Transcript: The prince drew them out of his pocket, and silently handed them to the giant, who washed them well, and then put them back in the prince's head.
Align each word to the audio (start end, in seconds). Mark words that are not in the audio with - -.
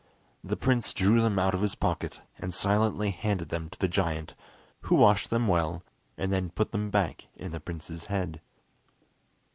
The 0.43 0.57
prince 0.57 0.95
drew 0.95 1.21
them 1.21 1.37
out 1.37 1.53
of 1.53 1.61
his 1.61 1.75
pocket, 1.75 2.21
and 2.39 2.55
silently 2.55 3.11
handed 3.11 3.49
them 3.49 3.69
to 3.69 3.77
the 3.77 3.87
giant, 3.87 4.33
who 4.85 4.95
washed 4.95 5.29
them 5.29 5.47
well, 5.47 5.83
and 6.17 6.33
then 6.33 6.49
put 6.49 6.71
them 6.71 6.89
back 6.89 7.27
in 7.35 7.51
the 7.51 7.59
prince's 7.59 8.05
head. 8.05 8.41